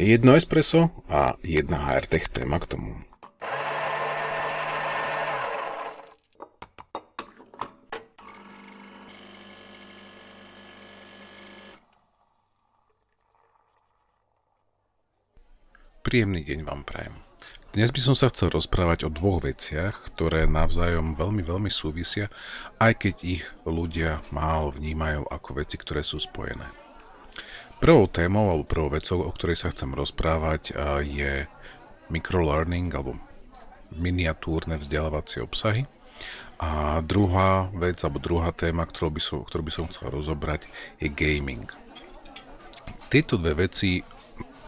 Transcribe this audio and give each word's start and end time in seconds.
Jedno 0.00 0.32
espresso 0.32 0.88
a 1.12 1.36
jedna 1.44 1.76
HRTech 1.76 2.32
téma 2.32 2.56
k 2.56 2.72
tomu. 2.72 2.96
Príjemný 16.00 16.48
deň 16.48 16.64
vám 16.64 16.80
prajem. 16.88 17.12
Dnes 17.76 17.92
by 17.92 18.00
som 18.00 18.16
sa 18.16 18.32
chcel 18.32 18.56
rozprávať 18.56 19.04
o 19.04 19.12
dvoch 19.12 19.44
veciach, 19.44 20.08
ktoré 20.08 20.48
navzájom 20.48 21.12
veľmi, 21.12 21.44
veľmi 21.44 21.68
súvisia, 21.68 22.32
aj 22.80 23.04
keď 23.04 23.14
ich 23.28 23.44
ľudia 23.68 24.24
málo 24.32 24.72
vnímajú 24.72 25.28
ako 25.28 25.60
veci, 25.60 25.76
ktoré 25.76 26.00
sú 26.00 26.16
spojené. 26.16 26.89
Prvou 27.80 28.04
témou 28.04 28.52
alebo 28.52 28.68
prvou 28.68 28.92
vecou, 28.92 29.24
o 29.24 29.32
ktorej 29.32 29.56
sa 29.56 29.72
chcem 29.72 29.88
rozprávať, 29.96 30.76
je 31.00 31.48
microlearning 32.12 32.92
alebo 32.92 33.16
miniatúrne 33.96 34.76
vzdelávacie 34.76 35.40
obsahy. 35.40 35.88
A 36.60 37.00
druhá 37.00 37.72
vec, 37.72 37.96
alebo 38.04 38.20
druhá 38.20 38.52
téma, 38.52 38.84
ktorú 38.84 39.16
by 39.16 39.22
som, 39.24 39.40
ktorú 39.40 39.62
by 39.64 39.72
som 39.72 39.88
chcel 39.88 40.12
rozobrať, 40.12 40.68
je 41.00 41.08
gaming. 41.08 41.64
Tieto 43.08 43.40
dve 43.40 43.64
veci 43.64 44.04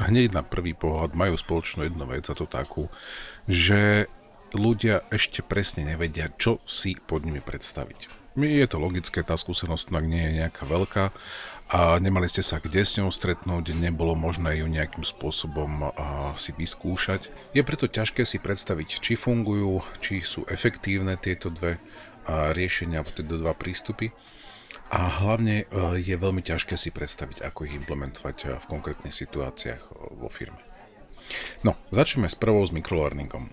hneď 0.00 0.32
na 0.32 0.40
prvý 0.40 0.72
pohľad 0.72 1.12
majú 1.12 1.36
spoločnú 1.36 1.84
jednu 1.84 2.08
vec 2.08 2.24
a 2.32 2.34
to 2.34 2.48
takú, 2.48 2.88
že 3.44 4.08
ľudia 4.56 5.04
ešte 5.12 5.44
presne 5.44 5.84
nevedia, 5.84 6.32
čo 6.40 6.64
si 6.64 6.96
pod 6.96 7.28
nimi 7.28 7.44
predstaviť. 7.44 8.21
Je 8.32 8.64
to 8.64 8.80
logické, 8.80 9.20
tá 9.20 9.36
skúsenosť 9.36 9.92
tak 9.92 10.08
nie 10.08 10.24
je 10.24 10.32
nejaká 10.40 10.64
veľká 10.64 11.12
a 11.72 12.00
nemali 12.00 12.28
ste 12.28 12.40
sa 12.40 12.60
kde 12.60 12.80
s 12.80 12.96
ňou 12.96 13.12
stretnúť, 13.12 13.76
nebolo 13.76 14.16
možné 14.16 14.60
ju 14.60 14.66
nejakým 14.68 15.04
spôsobom 15.04 15.92
si 16.36 16.56
vyskúšať. 16.56 17.28
Je 17.52 17.60
preto 17.60 17.88
ťažké 17.88 18.24
si 18.24 18.40
predstaviť, 18.40 19.04
či 19.04 19.20
fungujú, 19.20 19.84
či 20.00 20.24
sú 20.24 20.48
efektívne 20.48 21.16
tieto 21.20 21.52
dve 21.52 21.76
riešenia, 22.28 23.04
tieto 23.04 23.36
dva 23.36 23.52
prístupy. 23.52 24.12
A 24.92 25.24
hlavne 25.24 25.64
e, 25.64 26.04
je 26.04 26.12
veľmi 26.20 26.44
ťažké 26.44 26.76
si 26.76 26.92
predstaviť, 26.92 27.48
ako 27.48 27.64
ich 27.64 27.76
implementovať 27.80 28.36
e, 28.44 28.46
v 28.60 28.64
konkrétnych 28.68 29.16
situáciách 29.16 29.80
e, 29.80 29.92
vo 30.20 30.28
firme. 30.28 30.60
No, 31.64 31.80
začneme 31.88 32.28
s 32.28 32.36
prvou 32.36 32.60
s 32.60 32.76
microlearningom. 32.76 33.48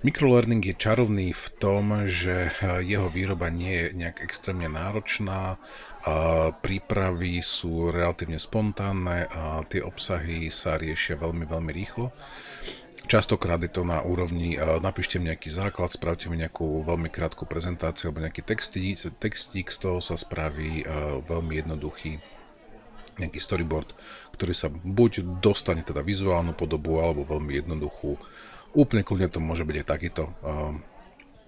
Microlearning 0.00 0.64
je 0.64 0.80
čarovný 0.80 1.28
v 1.36 1.46
tom, 1.60 2.08
že 2.08 2.48
jeho 2.88 3.12
výroba 3.12 3.52
nie 3.52 3.76
je 3.76 3.86
nejak 4.00 4.24
extrémne 4.24 4.72
náročná, 4.72 5.60
prípravy 6.64 7.44
sú 7.44 7.92
relatívne 7.92 8.40
spontánne, 8.40 9.28
a 9.28 9.60
tie 9.68 9.84
obsahy 9.84 10.48
sa 10.48 10.80
riešia 10.80 11.20
veľmi, 11.20 11.44
veľmi 11.44 11.72
rýchlo 11.76 12.08
Častokrát 13.10 13.58
je 13.58 13.74
to 13.74 13.82
na 13.82 14.06
úrovni, 14.06 14.54
e, 14.54 14.62
napíšte 14.78 15.18
mi 15.18 15.34
nejaký 15.34 15.50
základ, 15.50 15.90
spravte 15.90 16.30
mi 16.30 16.38
nejakú 16.38 16.86
veľmi 16.86 17.10
krátku 17.10 17.42
prezentáciu 17.42 18.14
alebo 18.14 18.22
nejaký 18.22 18.46
textík, 18.46 19.02
textík 19.18 19.66
z 19.66 19.82
toho 19.82 19.98
sa 19.98 20.14
spraví 20.14 20.86
e, 20.86 20.94
veľmi 21.26 21.58
jednoduchý 21.58 22.22
nejaký 23.18 23.42
storyboard, 23.42 23.98
ktorý 24.30 24.54
sa 24.54 24.70
buď 24.70 25.42
dostane 25.42 25.82
teda 25.82 26.06
vizuálnu 26.06 26.54
podobu 26.54 27.02
alebo 27.02 27.26
veľmi 27.26 27.58
jednoduchú. 27.58 28.14
Úplne 28.70 29.02
kľudne 29.02 29.28
to 29.30 29.42
môže 29.42 29.66
byť 29.66 29.76
aj 29.82 29.86
takýto 29.86 30.30
e, 30.30 30.32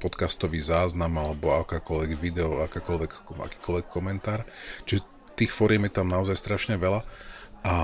podcastový 0.02 0.58
záznam 0.58 1.14
alebo 1.22 1.54
akákoľvek 1.62 2.10
video, 2.18 2.66
akákoľvek, 2.66 3.30
akýkoľvek 3.30 3.86
komentár. 3.86 4.42
Čiže 4.82 5.06
tých 5.38 5.54
fóriem 5.54 5.86
je 5.86 6.02
tam 6.02 6.10
naozaj 6.10 6.34
strašne 6.34 6.74
veľa 6.74 7.06
a 7.62 7.74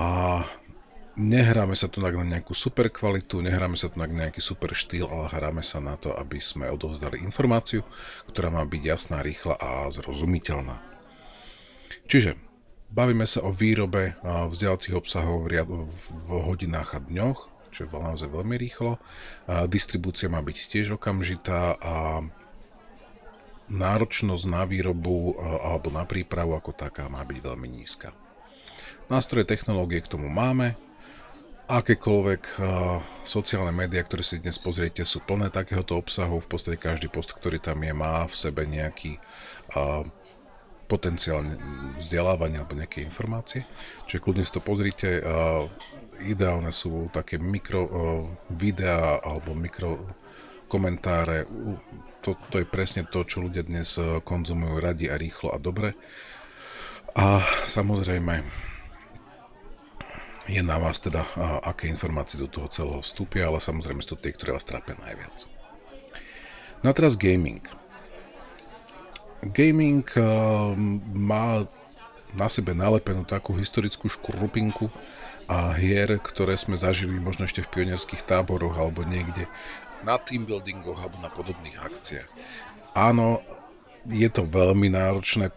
nehráme 1.15 1.75
sa 1.75 1.87
tu 1.87 2.03
na 2.03 2.11
nejakú 2.11 2.51
super 2.51 2.91
kvalitu, 2.91 3.39
nehráme 3.39 3.79
sa 3.79 3.87
tu 3.87 3.99
na 3.99 4.07
nejaký 4.07 4.43
super 4.43 4.75
štýl, 4.75 5.07
ale 5.07 5.31
hráme 5.31 5.63
sa 5.63 5.79
na 5.79 5.95
to, 5.95 6.11
aby 6.15 6.39
sme 6.39 6.67
odovzdali 6.67 7.23
informáciu, 7.23 7.83
ktorá 8.27 8.51
má 8.51 8.63
byť 8.67 8.81
jasná, 8.83 9.23
rýchla 9.23 9.55
a 9.55 9.87
zrozumiteľná. 9.91 10.79
Čiže 12.11 12.35
bavíme 12.91 13.23
sa 13.23 13.43
o 13.45 13.55
výrobe 13.55 14.15
vzdelávacích 14.23 14.95
obsahov 14.95 15.47
v 15.47 16.29
hodinách 16.31 16.97
a 16.97 16.99
dňoch, 17.03 17.58
čo 17.69 17.85
je 17.85 17.93
naozaj 17.93 18.29
veľmi 18.29 18.57
rýchlo. 18.57 18.97
Distribúcia 19.69 20.27
má 20.27 20.41
byť 20.41 20.57
tiež 20.69 20.97
okamžitá 20.97 21.77
a 21.79 22.21
náročnosť 23.69 24.43
na 24.49 24.65
výrobu 24.65 25.37
alebo 25.41 25.93
na 25.93 26.03
prípravu 26.03 26.57
ako 26.57 26.73
taká 26.73 27.05
má 27.07 27.21
byť 27.21 27.37
veľmi 27.37 27.69
nízka. 27.69 28.09
Nástroje 29.09 29.45
technológie 29.45 30.01
k 30.01 30.09
tomu 30.09 30.29
máme, 30.29 30.77
akékoľvek 31.69 32.43
uh, 32.57 32.97
sociálne 33.21 33.69
médiá, 33.69 34.01
ktoré 34.01 34.25
si 34.25 34.41
dnes 34.41 34.57
pozriete, 34.57 35.05
sú 35.05 35.21
plné 35.21 35.53
takéhoto 35.53 36.01
obsahu. 36.01 36.41
V 36.41 36.49
podstate 36.49 36.81
každý 36.81 37.13
post, 37.13 37.37
ktorý 37.37 37.61
tam 37.61 37.77
je, 37.85 37.93
má 37.93 38.25
v 38.25 38.33
sebe 38.33 38.65
nejaký 38.65 39.21
uh, 39.77 40.01
potenciál 40.89 41.45
vzdelávania 42.01 42.65
alebo 42.65 42.73
nejaké 42.73 43.05
informácie. 43.05 43.69
Čiže 44.09 44.17
kľudne 44.17 44.41
si 44.41 44.53
to 44.57 44.65
pozrite. 44.65 45.21
Uh, 45.21 45.69
ideálne 46.23 46.71
sú 46.71 47.07
také 47.11 47.39
mikro 47.39 47.81
uh, 47.83 48.23
videá 48.51 49.19
alebo 49.23 49.55
mikro 49.55 49.99
komentáre. 50.69 51.49
To, 52.21 52.35
to 52.51 52.61
je 52.61 52.67
presne 52.67 53.07
to, 53.07 53.25
čo 53.25 53.41
ľudia 53.41 53.63
dnes 53.65 53.95
konzumujú 54.27 54.77
radi 54.77 55.07
a 55.07 55.17
rýchlo 55.17 55.55
a 55.55 55.57
dobre. 55.57 55.95
A 57.17 57.41
samozrejme, 57.65 58.45
je 60.49 60.61
na 60.65 60.77
vás 60.77 61.01
teda, 61.01 61.25
aké 61.65 61.89
informácie 61.89 62.37
do 62.37 62.45
toho 62.45 62.69
celého 62.69 63.01
vstúpia, 63.01 63.49
ale 63.49 63.61
samozrejme 63.61 64.01
sú 64.01 64.13
to 64.13 64.21
tie, 64.25 64.33
ktoré 64.33 64.53
vás 64.53 64.65
trápia 64.65 64.97
najviac. 65.01 65.45
No 66.81 66.89
a 66.89 66.93
teraz 66.93 67.17
gaming. 67.17 67.61
Gaming 69.55 70.03
má 71.15 71.65
na 72.37 72.51
sebe 72.51 72.77
nalepenú 72.77 73.25
takú 73.25 73.57
historickú 73.57 74.09
škrupinku 74.09 74.91
a 75.49 75.73
hier, 75.73 76.13
ktoré 76.21 76.53
sme 76.53 76.77
zažili 76.77 77.17
možno 77.17 77.49
ešte 77.49 77.65
v 77.65 77.71
pionierských 77.73 78.21
táboroch 78.21 78.77
alebo 78.77 79.01
niekde 79.01 79.49
na 80.05 80.21
teambuildingoch 80.21 80.99
alebo 81.01 81.17
na 81.19 81.33
podobných 81.33 81.81
akciách. 81.81 82.29
Áno, 82.93 83.41
je 84.05 84.29
to 84.29 84.45
veľmi 84.45 84.93
náročné 84.93 85.49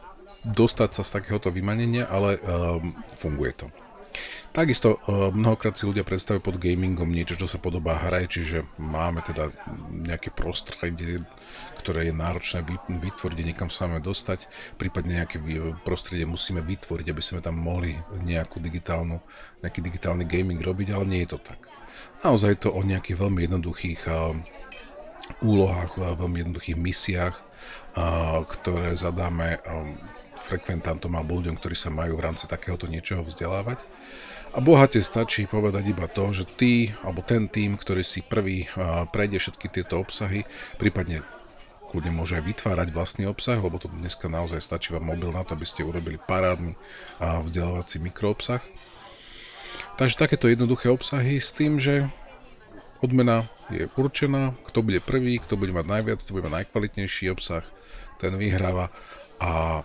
dostať 0.42 0.90
sa 0.98 1.02
z 1.06 1.10
takéhoto 1.20 1.54
vymanenia, 1.54 2.10
ale 2.10 2.40
um, 2.40 2.90
funguje 3.14 3.54
to. 3.54 3.66
Takisto 4.52 5.00
e, 5.00 5.32
mnohokrát 5.32 5.72
si 5.72 5.88
ľudia 5.88 6.04
predstavujú 6.04 6.44
pod 6.44 6.60
gamingom 6.60 7.08
niečo, 7.08 7.40
čo 7.40 7.48
sa 7.48 7.56
podobá 7.56 7.96
hre, 7.96 8.28
čiže 8.28 8.68
máme 8.76 9.24
teda 9.24 9.48
nejaké 9.88 10.28
prostredie, 10.28 11.24
ktoré 11.80 12.12
je 12.12 12.14
náročné 12.14 12.60
vytvoriť, 12.86 13.38
niekam 13.48 13.72
sa 13.72 13.88
máme 13.88 14.04
dostať, 14.04 14.52
prípadne 14.76 15.24
nejaké 15.24 15.40
prostredie 15.88 16.28
musíme 16.28 16.60
vytvoriť, 16.60 17.06
aby 17.08 17.22
sme 17.24 17.40
tam 17.40 17.56
mohli 17.56 17.96
nejakú 18.28 18.60
digitálnu, 18.60 19.24
nejaký 19.64 19.80
digitálny 19.80 20.28
gaming 20.28 20.60
robiť, 20.60 20.92
ale 20.92 21.08
nie 21.08 21.24
je 21.24 21.32
to 21.32 21.40
tak. 21.40 21.58
Naozaj 22.20 22.68
to 22.68 22.76
o 22.76 22.84
nejakých 22.84 23.18
veľmi 23.18 23.48
jednoduchých 23.48 24.04
úlohách, 25.42 25.96
veľmi 25.96 26.44
jednoduchých 26.44 26.78
misiách, 26.78 27.36
ktoré 28.46 28.94
zadáme 28.94 29.58
frekventantom 30.38 31.14
alebo 31.14 31.38
ľuďom, 31.38 31.56
ktorí 31.56 31.74
sa 31.78 31.88
majú 31.94 32.18
v 32.18 32.24
rámci 32.30 32.50
takéhoto 32.50 32.90
niečoho 32.90 33.22
vzdelávať. 33.22 33.86
A 34.52 34.60
bohate 34.60 35.00
stačí 35.00 35.48
povedať 35.48 35.96
iba 35.96 36.04
to, 36.12 36.28
že 36.28 36.44
ty 36.44 36.92
alebo 37.00 37.24
ten 37.24 37.48
tým, 37.48 37.72
ktorý 37.80 38.04
si 38.04 38.20
prvý 38.20 38.68
prejde 39.08 39.40
všetky 39.40 39.72
tieto 39.72 39.96
obsahy, 39.96 40.44
prípadne 40.76 41.24
kľudne 41.88 42.12
môže 42.12 42.36
aj 42.36 42.44
vytvárať 42.44 42.88
vlastný 42.92 43.24
obsah, 43.28 43.56
lebo 43.56 43.80
to 43.80 43.88
dneska 43.88 44.28
naozaj 44.28 44.60
stačí 44.60 44.92
vám 44.92 45.08
mobil 45.08 45.32
na 45.32 45.40
to, 45.44 45.56
aby 45.56 45.64
ste 45.64 45.84
urobili 45.84 46.20
parádny 46.20 46.76
vzdelávací 47.20 48.00
mikroobsah. 48.04 48.60
Takže 49.96 50.20
takéto 50.20 50.48
jednoduché 50.52 50.92
obsahy 50.92 51.40
s 51.40 51.52
tým, 51.56 51.80
že 51.80 52.08
odmena 53.00 53.48
je 53.72 53.88
určená, 53.96 54.52
kto 54.68 54.84
bude 54.84 55.00
prvý, 55.00 55.40
kto 55.40 55.56
bude 55.56 55.72
mať 55.72 55.88
najviac, 55.88 56.20
kto 56.20 56.32
bude 56.32 56.44
mať 56.48 56.64
najkvalitnejší 56.64 57.32
obsah, 57.32 57.64
ten 58.20 58.36
vyhráva 58.36 58.92
a 59.40 59.80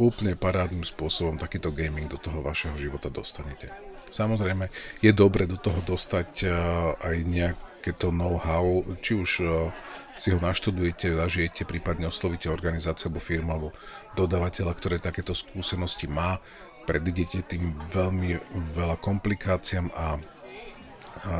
úplne 0.00 0.36
parádnym 0.36 0.84
spôsobom 0.84 1.36
takýto 1.36 1.72
gaming 1.72 2.08
do 2.08 2.16
toho 2.16 2.40
vašeho 2.40 2.76
života 2.76 3.12
dostanete. 3.12 3.68
Samozrejme, 4.12 4.68
je 5.00 5.12
dobre 5.16 5.48
do 5.48 5.56
toho 5.56 5.80
dostať 5.88 6.44
uh, 6.44 6.52
aj 7.00 7.16
nejaké 7.24 7.96
to 7.96 8.12
know-how, 8.12 8.84
či 9.00 9.16
už 9.16 9.30
uh, 9.40 9.72
si 10.12 10.28
ho 10.28 10.38
naštudujete, 10.40 11.16
zažijete, 11.16 11.64
prípadne 11.64 12.12
oslovíte 12.12 12.52
organizáciu 12.52 13.08
alebo 13.08 13.24
firmu 13.24 13.50
alebo 13.56 13.68
dodávateľa, 14.12 14.72
ktoré 14.76 15.00
takéto 15.00 15.32
skúsenosti 15.32 16.12
má, 16.12 16.36
predidete 16.84 17.40
tým 17.40 17.72
veľmi 17.88 18.36
veľa 18.76 19.00
komplikáciám 19.00 19.88
a 19.96 20.20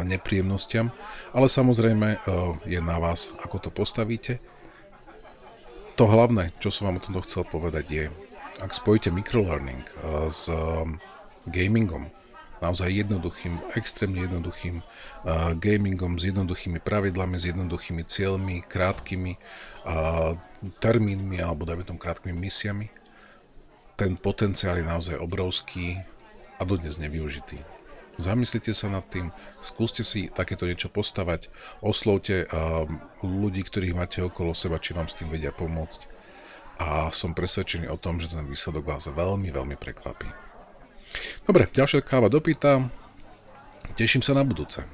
nepríjemnostiam, 0.04 0.92
ale 1.36 1.48
samozrejme 1.48 2.08
uh, 2.16 2.56
je 2.64 2.80
na 2.80 2.96
vás, 3.00 3.32
ako 3.40 3.68
to 3.68 3.70
postavíte. 3.72 4.38
To 6.00 6.08
hlavné, 6.08 6.56
čo 6.56 6.72
som 6.72 6.88
vám 6.88 7.00
o 7.00 7.04
tomto 7.04 7.24
chcel 7.28 7.44
povedať 7.44 7.86
je, 7.88 8.04
ak 8.62 8.70
spojíte 8.70 9.10
microlearning 9.10 9.82
eh, 9.82 10.30
s 10.30 10.46
eh, 10.46 10.56
gamingom, 11.50 12.06
naozaj 12.62 12.94
jednoduchým, 12.94 13.58
extrémne 13.74 14.22
jednoduchým 14.22 14.78
uh, 14.78 15.50
gamingom, 15.58 16.14
s 16.14 16.30
jednoduchými 16.30 16.78
pravidlami, 16.78 17.34
s 17.34 17.50
jednoduchými 17.50 18.06
cieľmi, 18.06 18.62
krátkými 18.62 19.34
termínmi 20.78 21.42
alebo 21.42 21.66
dajme 21.66 21.82
tomu 21.82 21.98
krátkými 21.98 22.38
misiami. 22.38 22.86
Ten 23.98 24.14
potenciál 24.14 24.78
je 24.78 24.86
naozaj 24.86 25.18
obrovský 25.18 25.98
a 26.54 26.62
dodnes 26.62 27.02
nevyužitý. 27.02 27.58
Zamyslite 28.22 28.70
sa 28.78 28.86
nad 28.86 29.02
tým, 29.10 29.34
skúste 29.58 30.06
si 30.06 30.30
takéto 30.30 30.62
niečo 30.62 30.86
postavať, 30.86 31.50
oslovte 31.82 32.46
uh, 32.46 32.86
ľudí, 33.26 33.66
ktorých 33.66 33.98
máte 33.98 34.22
okolo 34.22 34.54
seba, 34.54 34.78
či 34.78 34.94
vám 34.94 35.10
s 35.10 35.18
tým 35.18 35.34
vedia 35.34 35.50
pomôcť. 35.50 36.21
A 36.80 37.12
som 37.12 37.36
presvedčený 37.36 37.90
o 37.92 38.00
tom, 38.00 38.16
že 38.16 38.32
ten 38.32 38.46
výsledok 38.48 38.88
vás 38.88 39.10
veľmi, 39.10 39.52
veľmi 39.52 39.76
prekvapí. 39.76 40.28
Dobre, 41.44 41.68
ďalšia 41.68 42.00
káva 42.00 42.32
dopýta. 42.32 42.88
Teším 43.98 44.24
sa 44.24 44.32
na 44.32 44.46
budúce. 44.46 44.86